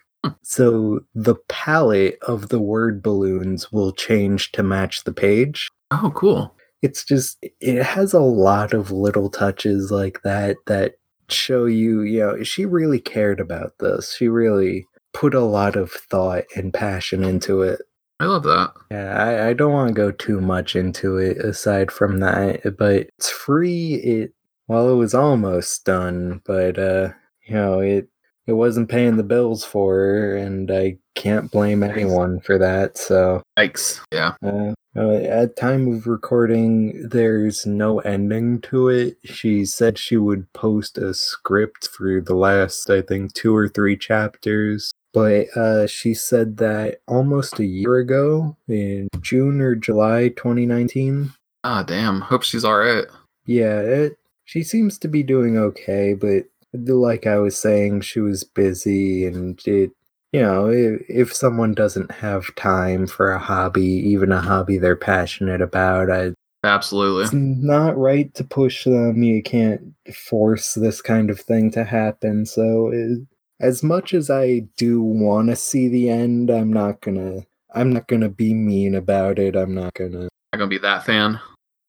[0.41, 5.69] So the palette of the word balloons will change to match the page.
[5.91, 10.95] oh cool It's just, it has a lot of little touches like that that
[11.29, 14.15] show you, you know, she really cared about this.
[14.15, 17.81] She really put a lot of thought and passion into it.
[18.19, 21.91] i love that Yeah, I, I don't want to go too much into it aside
[21.91, 23.95] from that, but it's free.
[23.95, 24.33] It
[24.67, 27.09] well, it was almost done, but uh,
[27.47, 28.09] you know, it
[28.47, 32.97] it wasn't paying the bills for her, and I can't blame anyone for that.
[32.97, 39.17] So, yikes yeah uh, uh, at time of recording, there's no ending to it.
[39.23, 43.97] She said she would post a script for the last, I think, two or three
[43.97, 44.91] chapters.
[45.13, 51.83] But uh, she said that almost a year ago, in June or July 2019, ah
[51.83, 53.05] damn hope she's all right
[53.45, 56.45] yeah, it, she seems to be doing okay, but
[56.87, 59.91] like I was saying, she was busy and it,
[60.31, 64.95] you know, if, if someone doesn't have time for a hobby, even a hobby they're
[64.95, 66.33] passionate about, I,
[66.63, 69.23] absolutely it's not right to push them.
[69.23, 72.45] You can't force this kind of thing to happen.
[72.45, 73.19] So, it,
[73.59, 77.45] as much as I do want to see the end, I'm not gonna.
[77.73, 79.55] I'm not gonna be mean about it.
[79.55, 80.23] I'm not gonna.
[80.53, 81.39] not gonna be that fan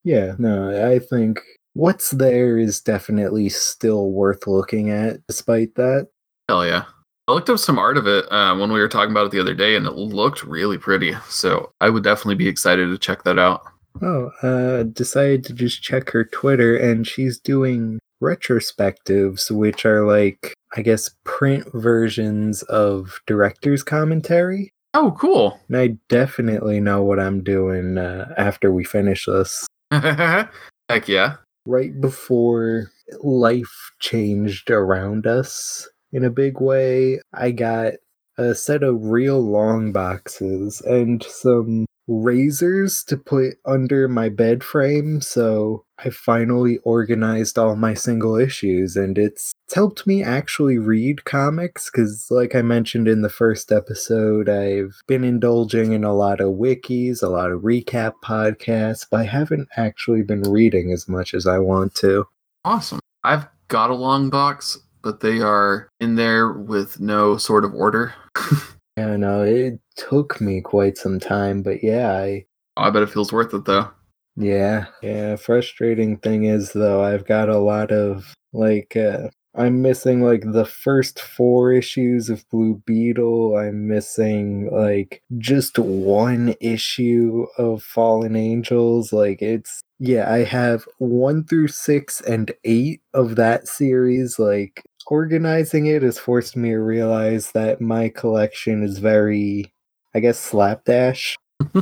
[0.04, 1.40] Yeah, no, I think
[1.76, 6.08] what's there is definitely still worth looking at, despite that.
[6.48, 6.84] hell yeah
[7.28, 9.40] i looked up some art of it uh, when we were talking about it the
[9.40, 13.22] other day and it looked really pretty so i would definitely be excited to check
[13.24, 13.62] that out
[14.02, 20.52] Oh, uh, decided to just check her Twitter, and she's doing retrospectives, which are like,
[20.76, 24.68] I guess, print versions of director's commentary.
[24.92, 29.66] oh cool And I definitely know what I'm doing uh, after we finish this.
[29.90, 31.36] heck yeah
[31.66, 32.90] right before
[33.22, 37.94] life changed around us in a big way, I got
[38.38, 45.20] a set of real long boxes and some razors to put under my bed frame.
[45.20, 51.24] So I finally organized all my single issues and it's, it's helped me actually read
[51.24, 56.40] comics because, like I mentioned in the first episode, I've been indulging in a lot
[56.40, 61.34] of wikis, a lot of recap podcasts, but I haven't actually been reading as much
[61.34, 62.26] as I want to.
[62.64, 63.00] Awesome.
[63.24, 68.14] I've got a long box, but they are in there with no sort of order.
[68.96, 73.32] Yeah, no, it took me quite some time, but yeah, I I bet it feels
[73.32, 73.90] worth it though.
[74.36, 75.36] Yeah, yeah.
[75.36, 80.66] Frustrating thing is though, I've got a lot of like uh I'm missing like the
[80.66, 83.56] first four issues of Blue Beetle.
[83.56, 89.12] I'm missing like just one issue of Fallen Angels.
[89.12, 94.38] Like it's yeah, I have one through six and eight of that series.
[94.38, 99.72] Like organizing it has forced me to realize that my collection is very
[100.14, 101.36] I guess slapdash.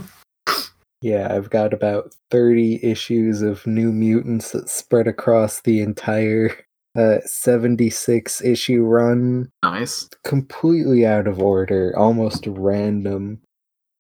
[1.05, 6.57] Yeah, I've got about 30 issues of New Mutants that spread across the entire
[6.97, 9.51] uh, 76 issue run.
[9.63, 10.09] Nice.
[10.25, 13.43] Completely out of order, almost random.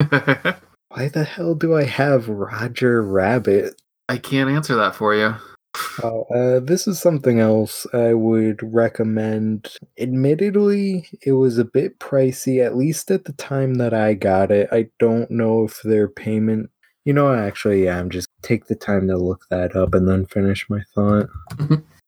[0.08, 3.78] Why the hell do I have Roger Rabbit?
[4.08, 5.34] I can't answer that for you.
[6.02, 9.76] Oh, uh, this is something else I would recommend.
[9.98, 14.68] Admittedly, it was a bit pricey, at least at the time that I got it.
[14.72, 16.70] I don't know if their payment
[17.04, 20.26] you know, actually, yeah, I'm just take the time to look that up and then
[20.26, 21.28] finish my thought.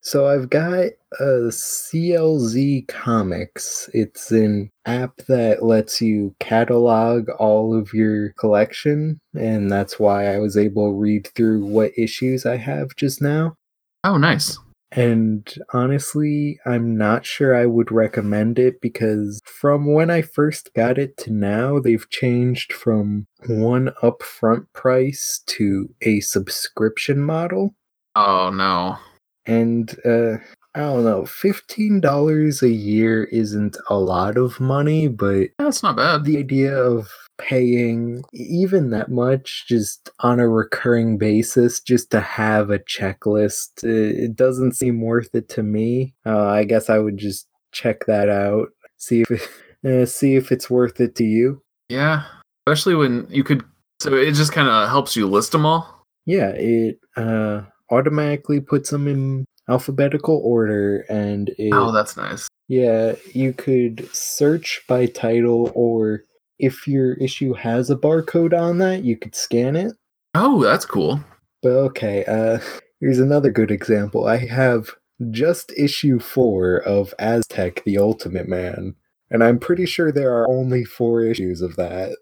[0.07, 3.91] So I've got a CLZ Comics.
[3.93, 10.39] It's an app that lets you catalog all of your collection, and that's why I
[10.39, 13.57] was able to read through what issues I have just now.
[14.05, 14.57] Oh, nice.
[14.93, 20.99] And honestly, I'm not sure I would recommend it because from when I first got
[20.99, 27.75] it to now, they've changed from one upfront price to a subscription model.
[28.15, 28.99] Oh, no.
[29.47, 30.37] And uh,
[30.75, 36.25] I don't know, $15 a year isn't a lot of money, but That's not bad.
[36.25, 42.71] the idea of paying even that much just on a recurring basis just to have
[42.71, 47.19] a checklist it, it doesn't seem worth it to me uh, i guess i would
[47.19, 49.43] just check that out see if it,
[50.03, 52.23] uh, see if it's worth it to you Yeah.
[52.67, 53.63] Especially when you could.
[54.01, 56.05] So it just kind of helps you list them all.
[56.25, 62.49] yeah it uh automatically puts them in alphabetical order and it Oh, that's nice.
[62.69, 66.23] Yeah, you could search by title, or
[66.59, 69.93] if your issue has a barcode on that, you could scan it.
[70.35, 71.23] Oh, that's cool.
[71.63, 72.59] But okay, uh,
[73.01, 74.27] here's another good example.
[74.27, 74.91] I have
[75.31, 78.97] just issue four of Aztec the Ultimate Man,
[79.31, 82.17] and I'm pretty sure there are only four issues of that.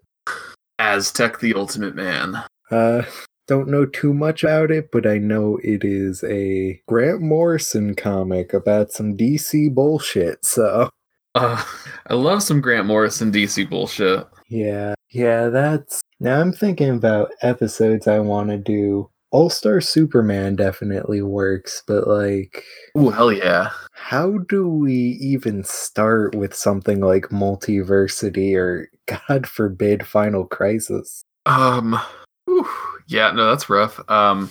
[0.77, 2.43] Aztec the Ultimate Man.
[2.69, 3.03] Uh,
[3.47, 8.53] don't know too much about it, but I know it is a Grant Morrison comic
[8.53, 10.89] about some DC bullshit, so.
[11.35, 11.61] Uh,
[12.07, 14.25] I love some Grant Morrison DC bullshit.
[14.47, 16.01] Yeah, yeah, that's.
[16.21, 19.09] Now I'm thinking about episodes I want to do.
[19.31, 22.63] All Star Superman definitely works, but like,
[22.97, 23.71] Ooh, hell yeah.
[23.91, 28.89] how do we even start with something like Multiversity or,
[29.27, 31.21] God forbid, Final Crisis?
[31.45, 31.99] Um,
[32.45, 32.65] whew,
[33.07, 33.99] yeah, no, that's rough.
[34.09, 34.49] Um,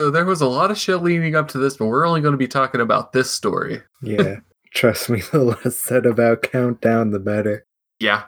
[0.00, 2.32] so there was a lot of shit leading up to this, but we're only going
[2.32, 3.82] to be talking about this story.
[4.02, 4.36] Yeah,
[4.74, 7.64] trust me, the less said about Countdown, the better.
[8.00, 8.24] Yeah,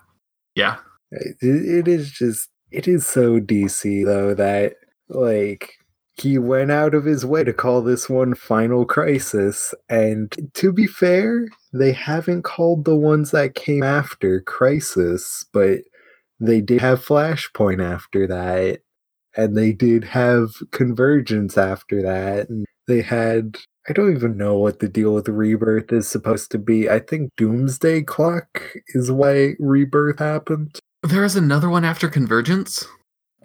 [0.54, 0.76] yeah.
[1.12, 4.74] It, it is just, it is so DC though that,
[5.08, 5.74] like,
[6.20, 9.74] he went out of his way to call this one Final Crisis.
[9.88, 15.78] And to be fair, they haven't called the ones that came after Crisis, but
[16.38, 18.80] they did have Flashpoint after that.
[19.36, 22.48] And they did have Convergence after that.
[22.48, 23.56] And they had.
[23.88, 26.90] I don't even know what the deal with Rebirth is supposed to be.
[26.90, 30.78] I think Doomsday Clock is why Rebirth happened.
[31.02, 32.86] There is another one after Convergence.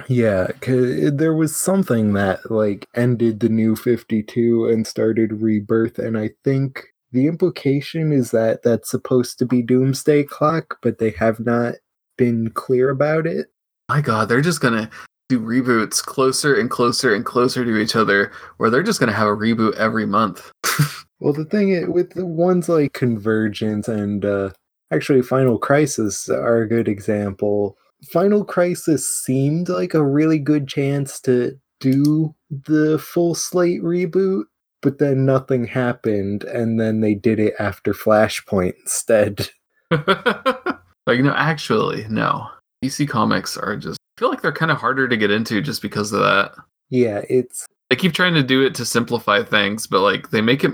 [0.09, 6.31] Yeah, there was something that like ended the new 52 and started Rebirth and I
[6.43, 11.75] think the implication is that that's supposed to be Doomsday Clock, but they have not
[12.17, 13.47] been clear about it.
[13.87, 14.89] My God, they're just gonna
[15.29, 19.27] do reboots closer and closer and closer to each other, where they're just gonna have
[19.27, 20.51] a reboot every month.
[21.21, 24.49] Well, the thing is, with the ones like Convergence and uh
[24.91, 27.77] actually Final Crisis are a good example.
[28.11, 34.43] Final Crisis seemed like a really good chance to do the full slate reboot,
[34.81, 39.49] but then nothing happened, and then they did it after Flashpoint instead.
[39.91, 42.47] like, no, actually, no.
[42.83, 46.11] DC comics are just feel like they're kind of harder to get into just because
[46.11, 46.53] of that.
[46.89, 50.63] Yeah, it's They keep trying to do it to simplify things, but like they make
[50.63, 50.71] it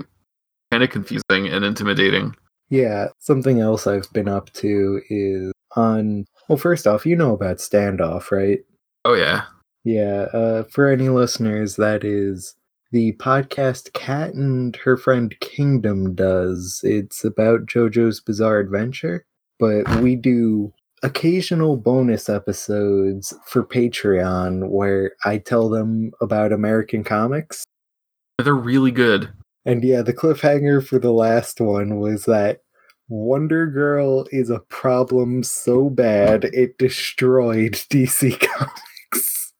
[0.70, 2.34] kind of confusing and intimidating.
[2.70, 7.58] yeah, something else I've been up to is on well, first off, you know about
[7.58, 8.60] standoff, right?
[9.04, 9.44] Oh yeah.
[9.84, 12.54] Yeah, uh, for any listeners, that is
[12.92, 16.80] the podcast Kat and her friend Kingdom does.
[16.84, 19.24] It's about JoJo's Bizarre Adventure,
[19.58, 20.72] but we do
[21.02, 27.64] occasional bonus episodes for Patreon where I tell them about American comics.
[28.42, 29.32] They're really good.
[29.64, 32.60] And yeah, the cliffhanger for the last one was that
[33.08, 39.52] Wonder Girl is a problem so bad it destroyed DC Comics.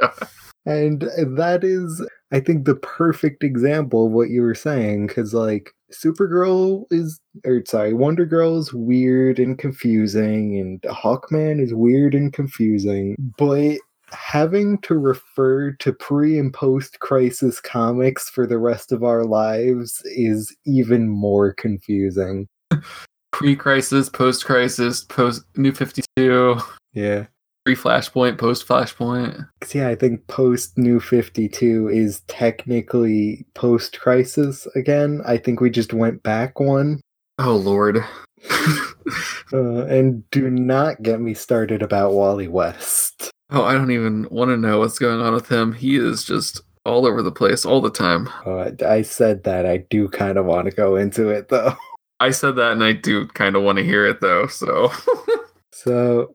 [0.66, 5.08] And that is, I think, the perfect example of what you were saying.
[5.08, 11.72] Because, like, Supergirl is, or sorry, Wonder Girl is weird and confusing, and Hawkman is
[11.72, 13.16] weird and confusing.
[13.38, 13.78] But
[14.10, 20.02] having to refer to pre and post crisis comics for the rest of our lives
[20.04, 22.48] is even more confusing.
[23.32, 26.56] Pre crisis, post crisis, post New 52,
[26.92, 27.26] Yeah.
[27.64, 29.48] Pre Flashpoint, post Flashpoint.
[29.72, 35.22] yeah, I think post New 52 is technically post crisis again.
[35.26, 37.00] I think we just went back one.
[37.38, 38.04] Oh, Lord.
[39.52, 43.30] Uh, and do not get me started about Wally West.
[43.50, 45.72] oh, I don't even want to know what's going on with him.
[45.74, 48.28] He is just all over the place all the time.
[48.46, 51.76] Uh, I said that I do kind of want to go into it though.
[52.18, 54.90] I said that and I do kind of want to hear it though, so.
[55.72, 56.34] So,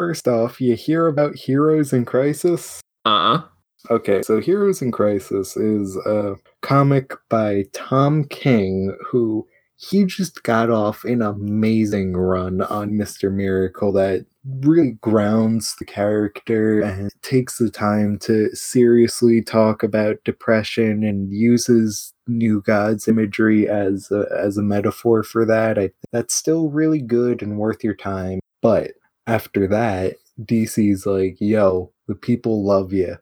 [0.00, 2.80] first off, you hear about Heroes in Crisis?
[3.04, 3.42] uh uh.
[3.90, 9.46] Okay, so Heroes in Crisis is a comic by Tom King, who
[9.76, 13.30] he just got off an amazing run on Mr.
[13.30, 14.24] Miracle that
[14.60, 22.14] really grounds the character and takes the time to seriously talk about depression and uses
[22.26, 25.78] New Gods imagery as a, as a metaphor for that.
[25.78, 28.40] I, that's still really good and worth your time.
[28.62, 28.92] But
[29.30, 33.16] after that, DC's like, yo, the people love you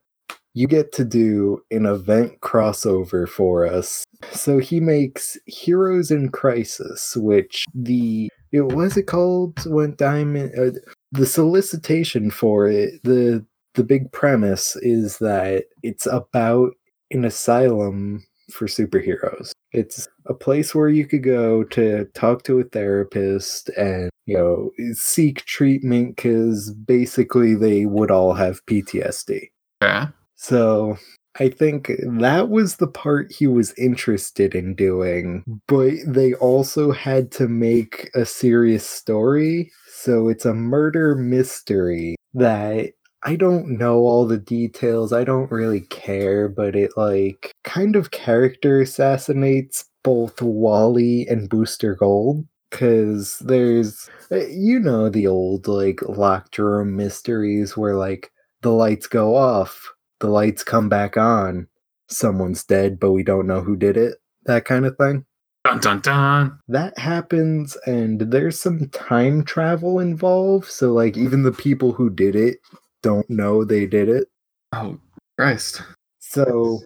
[0.59, 4.03] you get to do an event crossover for us.
[4.33, 10.79] So he makes Heroes in Crisis, which the it was it called when Diamond uh,
[11.13, 16.73] the solicitation for it the the big premise is that it's about
[17.13, 19.53] an asylum for superheroes.
[19.73, 24.71] It's a place where you could go to talk to a therapist and you know
[24.93, 29.51] seek treatment because basically they would all have PTSD.
[29.83, 30.07] Okay.
[30.37, 30.97] So
[31.41, 37.31] I think that was the part he was interested in doing, but they also had
[37.33, 39.71] to make a serious story.
[39.93, 42.93] So it's a murder mystery that
[43.25, 45.13] I don't know all the details.
[45.13, 51.95] I don't really care, but it like kind of character assassinates both Wally and Booster
[51.95, 52.47] Gold.
[52.71, 59.07] Cause there's, uh, you know, the old like locked room mysteries where like the lights
[59.07, 59.91] go off,
[60.21, 61.67] the lights come back on,
[62.09, 65.25] someone's dead, but we don't know who did it, that kind of thing.
[65.65, 66.59] Dun dun dun.
[66.69, 72.37] That happens, and there's some time travel involved, so like even the people who did
[72.37, 72.59] it
[73.03, 74.29] don't know they did it.
[74.73, 74.99] Oh,
[75.37, 75.83] Christ.
[76.19, 76.81] So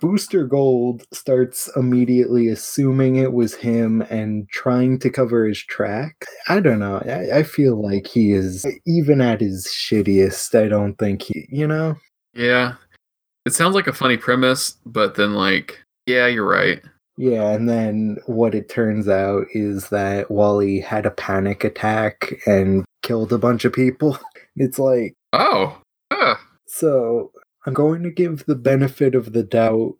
[0.00, 6.26] Booster Gold starts immediately assuming it was him and trying to cover his track.
[6.48, 7.02] I don't know.
[7.04, 11.66] I, I feel like he is, even at his shittiest, I don't think he, you
[11.66, 11.96] know?
[12.34, 12.74] Yeah.
[13.46, 16.80] It sounds like a funny premise, but then, like, yeah, you're right.
[17.16, 22.84] Yeah, and then what it turns out is that Wally had a panic attack and
[23.02, 24.18] killed a bunch of people.
[24.56, 25.80] It's like, Oh.
[26.12, 26.36] Huh.
[26.66, 27.32] so
[27.66, 29.94] I'm going to give the benefit of the doubt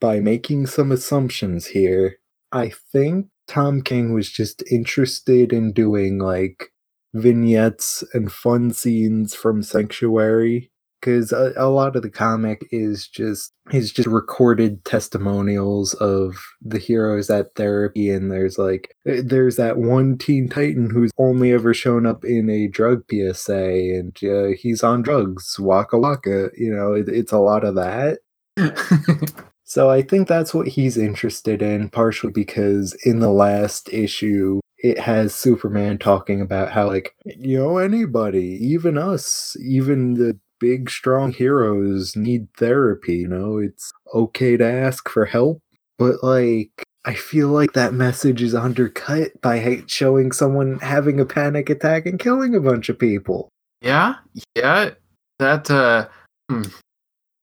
[0.00, 2.18] by making some assumptions here.
[2.52, 6.72] I think Tom King was just interested in doing like
[7.12, 10.70] vignettes and fun scenes from Sanctuary
[11.00, 16.78] because a, a lot of the comic is just is just recorded testimonials of the
[16.78, 21.74] heroes at therapy and there's like eh, there's that one teen titan who's only ever
[21.74, 26.92] shown up in a drug psa and uh, he's on drugs waka waka you know
[26.92, 28.18] it, it's a lot of that.
[29.68, 34.98] So i think that's what he's interested in partially because in the last issue it
[34.98, 41.32] has superman talking about how like you know anybody even us even the big strong
[41.32, 45.60] heroes need therapy you know it's okay to ask for help
[45.98, 51.70] but like i feel like that message is undercut by showing someone having a panic
[51.70, 53.48] attack and killing a bunch of people
[53.80, 54.14] yeah.
[54.54, 54.90] Yeah.
[55.38, 56.08] That, uh,
[56.50, 56.62] hmm.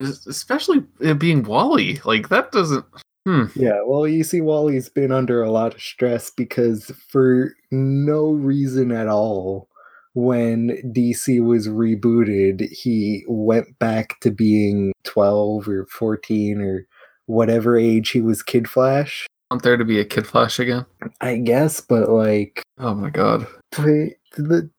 [0.01, 2.01] Especially it being Wally.
[2.03, 2.85] Like, that doesn't.
[3.27, 3.45] Hmm.
[3.55, 8.91] yeah well you see wally's been under a lot of stress because for no reason
[8.91, 9.67] at all
[10.15, 16.87] when dc was rebooted he went back to being 12 or 14 or
[17.27, 20.85] whatever age he was kid flash Want there to be a Kid Flash again?
[21.21, 23.45] I guess, but like Oh my god.
[23.71, 24.69] the the,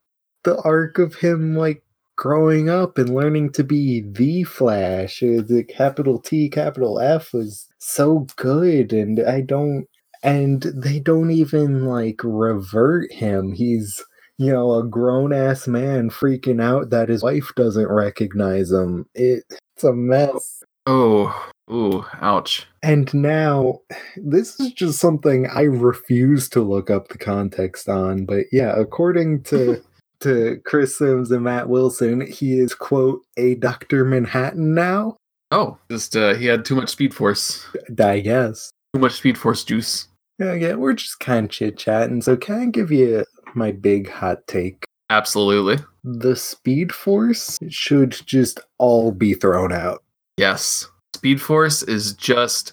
[0.42, 1.82] the arc of him like
[2.16, 7.68] growing up and learning to be the Flash, uh, the capital T, capital F was
[7.78, 9.86] so good, and I don't,
[10.22, 13.52] and they don't even like revert him.
[13.52, 14.02] He's
[14.38, 19.06] you know a grown ass man freaking out that his wife doesn't recognize him.
[19.14, 20.62] It, it's a mess.
[20.86, 22.66] Oh, ooh, ouch.
[22.82, 23.80] And now,
[24.16, 28.24] this is just something I refuse to look up the context on.
[28.24, 29.82] But yeah, according to
[30.20, 35.16] to Chris Sims and Matt Wilson, he is quote a Doctor Manhattan now.
[35.50, 37.66] Oh, just uh, he had too much Speed Force.
[37.98, 38.70] I guess.
[38.94, 40.08] Too much Speed Force juice.
[40.38, 42.20] Yeah, yeah, we're just kind of chit chatting.
[42.20, 43.24] So can I give you
[43.54, 44.84] my big hot take?
[45.10, 45.78] Absolutely.
[46.02, 50.02] The Speed Force should just all be thrown out.
[50.36, 50.88] Yes.
[51.14, 52.72] Speed Force is just,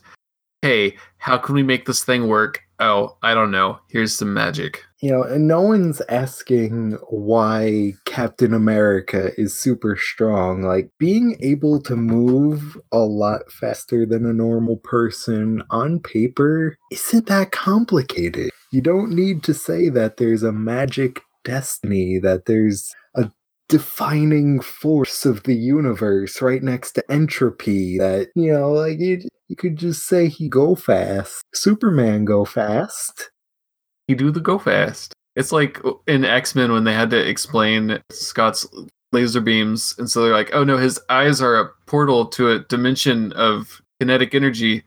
[0.61, 2.61] hey, how can we make this thing work?
[2.80, 3.80] Oh, I don't know.
[3.89, 4.84] Here's some magic.
[4.99, 10.63] You know, and no one's asking why Captain America is super strong.
[10.63, 17.28] Like, being able to move a lot faster than a normal person on paper isn't
[17.28, 18.49] that complicated.
[18.74, 23.30] You don't need to say that there's a magic destiny, that there's a
[23.69, 29.55] defining force of the universe right next to entropy, that, you know, like, you, you
[29.55, 31.43] could just say he go fast.
[31.53, 33.30] Superman go fast.
[34.07, 35.13] You do the go fast.
[35.36, 38.65] It's like in X Men when they had to explain Scott's
[39.11, 42.59] laser beams, and so they're like, "Oh no, his eyes are a portal to a
[42.59, 44.84] dimension of kinetic energy."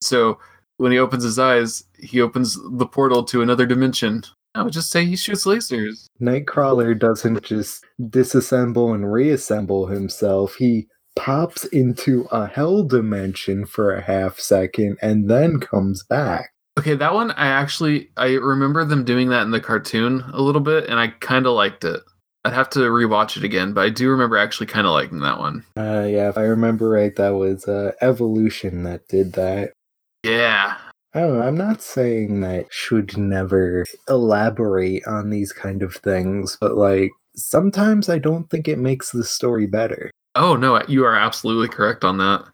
[0.00, 0.38] So
[0.80, 4.22] when he opens his eyes, he opens the portal to another dimension.
[4.54, 6.06] I would just say he shoots lasers.
[6.20, 10.54] Nightcrawler doesn't just disassemble and reassemble himself.
[10.54, 16.50] He pops into a hell dimension for a half second and then comes back.
[16.78, 20.62] Okay, that one I actually I remember them doing that in the cartoon a little
[20.62, 22.00] bit, and I kind of liked it.
[22.44, 25.38] I'd have to rewatch it again, but I do remember actually kind of liking that
[25.38, 25.62] one.
[25.76, 29.74] Uh, yeah, if I remember right, that was uh, Evolution that did that.
[30.22, 30.76] Yeah,
[31.14, 31.42] know.
[31.42, 38.08] I'm not saying that should never elaborate on these kind of things, but like sometimes
[38.08, 40.10] I don't think it makes the story better.
[40.34, 42.44] Oh no, you are absolutely correct on that.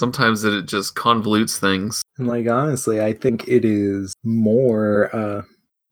[0.00, 2.02] Sometimes it just convolutes things.
[2.18, 5.42] And like honestly, I think it is more uh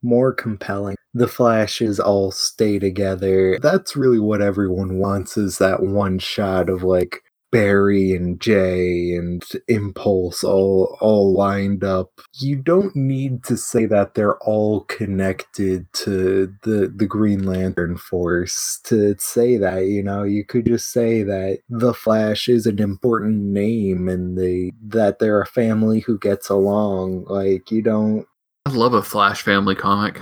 [0.03, 0.97] more compelling.
[1.14, 3.59] The flashes all stay together.
[3.61, 9.42] That's really what everyone wants is that one shot of like Barry and Jay and
[9.68, 12.20] Impulse all all lined up.
[12.34, 18.80] You don't need to say that they're all connected to the the Green Lantern Force
[18.84, 23.42] to say that, you know, you could just say that the Flash is an important
[23.42, 27.24] name and they that they're a family who gets along.
[27.24, 28.26] Like you don't
[28.66, 30.20] I love a Flash family comic.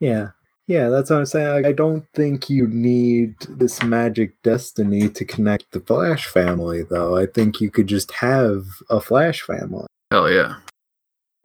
[0.00, 0.30] yeah.
[0.68, 1.64] Yeah, that's what I'm saying.
[1.64, 7.16] I don't think you need this magic destiny to connect the Flash family, though.
[7.16, 9.86] I think you could just have a Flash family.
[10.10, 10.56] Hell yeah.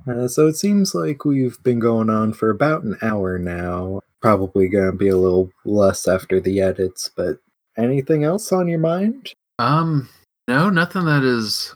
[0.05, 4.01] Uh, so it seems like we've been going on for about an hour now.
[4.21, 7.37] Probably going to be a little less after the edits, but
[7.77, 9.33] anything else on your mind?
[9.57, 10.09] Um,
[10.49, 11.73] no, nothing that is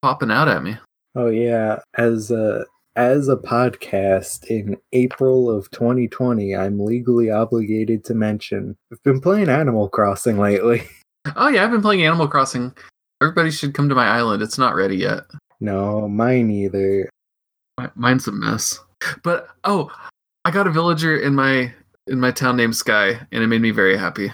[0.00, 0.76] popping out at me.
[1.16, 2.66] Oh yeah, as a
[2.96, 9.48] as a podcast in April of 2020, I'm legally obligated to mention I've been playing
[9.48, 10.82] Animal Crossing lately.
[11.36, 12.74] Oh yeah, I've been playing Animal Crossing.
[13.22, 14.42] Everybody should come to my island.
[14.42, 15.22] It's not ready yet.
[15.58, 17.08] No, mine either.
[17.94, 18.78] Mine's a mess.
[19.22, 19.90] But oh,
[20.44, 21.72] I got a villager in my
[22.08, 24.32] in my town named Skye, and it made me very happy.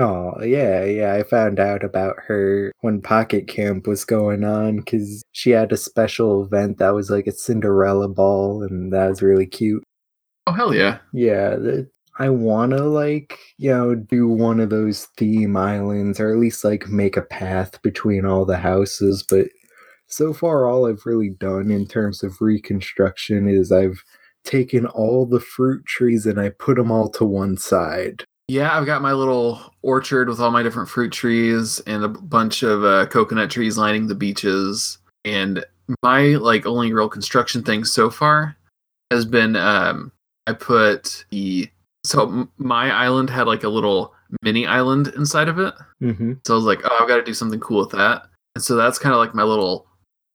[0.00, 1.12] Oh, yeah, yeah.
[1.12, 5.76] I found out about her when Pocket Camp was going on because she had a
[5.76, 9.84] special event that was like a Cinderella ball, and that was really cute.
[10.46, 11.00] Oh hell yeah!
[11.12, 16.32] Yeah, the, I want to like, you know, do one of those theme islands or
[16.32, 19.22] at least like make a path between all the houses.
[19.28, 19.48] But
[20.06, 24.02] so far, all I've really done in terms of reconstruction is I've
[24.44, 28.24] taken all the fruit trees and I put them all to one side.
[28.50, 32.64] Yeah, I've got my little orchard with all my different fruit trees and a bunch
[32.64, 34.98] of uh, coconut trees lining the beaches.
[35.24, 35.64] And
[36.02, 38.56] my like only real construction thing so far
[39.12, 40.10] has been um,
[40.48, 41.70] I put the
[42.04, 45.74] so m- my island had like a little mini island inside of it.
[46.02, 46.32] Mm-hmm.
[46.44, 48.26] So I was like, oh, I've got to do something cool with that.
[48.56, 49.86] And so that's kind of like my little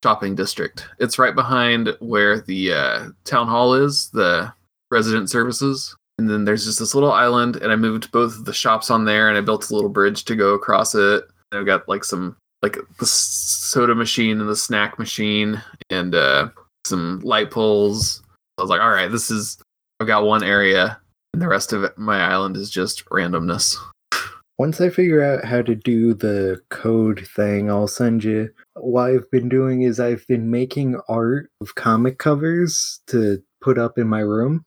[0.06, 0.88] shopping district.
[1.00, 4.54] It's right behind where the uh, town hall is, the
[4.90, 5.98] resident services.
[6.18, 9.06] And then there's just this little island, and I moved both of the shops on
[9.06, 11.26] there, and I built a little bridge to go across it.
[11.52, 16.50] And I've got like some like the soda machine and the snack machine, and uh,
[16.86, 18.24] some light poles.
[18.58, 19.62] I was like, all right, this is
[20.00, 20.98] I've got one area,
[21.34, 23.78] and the rest of my island is just randomness.
[24.58, 28.50] Once I figure out how to do the code thing, I'll send you.
[28.76, 33.98] What I've been doing is I've been making art of comic covers to put up
[33.98, 34.64] in my room.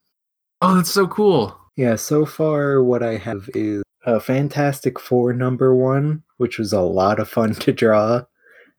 [0.60, 1.56] Oh, that's so cool.
[1.76, 6.80] Yeah, so far what I have is a Fantastic Four number one, which was a
[6.80, 8.22] lot of fun to draw,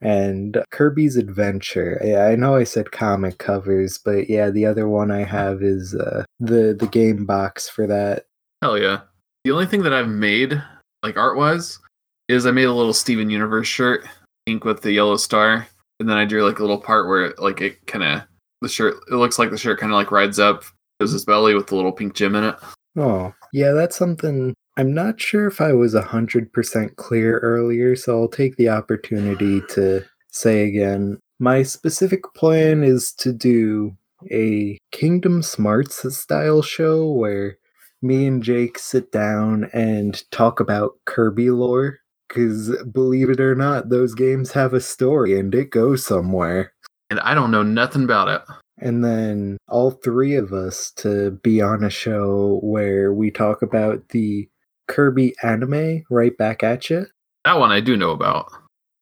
[0.01, 2.01] and Kirby's Adventure.
[2.03, 5.95] Yeah, I know I said comic covers, but yeah, the other one I have is
[5.95, 8.25] uh, the the game box for that.
[8.61, 9.01] Hell yeah.
[9.45, 10.61] The only thing that I've made,
[11.01, 11.80] like art wise,
[12.27, 14.05] is I made a little Steven Universe shirt,
[14.45, 15.65] pink with the yellow star,
[16.01, 18.23] and then I drew like a little part where like it kind of
[18.61, 18.95] the shirt.
[19.09, 20.65] It looks like the shirt kind of like rides up,
[21.00, 22.56] shows his belly with the little pink gem in it.
[22.97, 28.28] Oh, yeah, that's something I'm not sure if I was 100% clear earlier, so I'll
[28.28, 31.20] take the opportunity to say again.
[31.39, 33.95] My specific plan is to do
[34.32, 37.58] a Kingdom Smarts style show where
[38.02, 42.00] me and Jake sit down and talk about Kirby lore.
[42.28, 46.74] Because believe it or not, those games have a story and it goes somewhere.
[47.10, 48.41] And I don't know nothing about it.
[48.82, 54.09] And then all three of us to be on a show where we talk about
[54.09, 54.47] the
[54.88, 57.07] Kirby anime right back at you.
[57.45, 58.51] That one I do know about.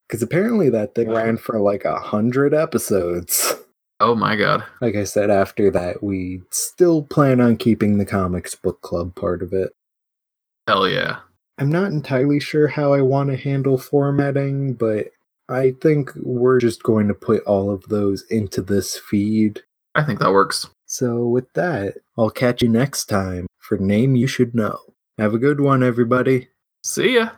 [0.08, 3.54] Because apparently that thing ran for like a hundred episodes.
[4.00, 4.64] Oh my god.
[4.80, 9.42] Like I said, after that, we still plan on keeping the comics book club part
[9.42, 9.72] of it.
[10.68, 11.20] Hell yeah.
[11.58, 15.08] I'm not entirely sure how I want to handle formatting, but
[15.50, 19.62] I think we're just going to put all of those into this feed.
[19.96, 20.68] I think that works.
[20.86, 24.80] So, with that, I'll catch you next time for Name You Should Know.
[25.18, 26.50] Have a good one, everybody.
[26.84, 27.32] See ya.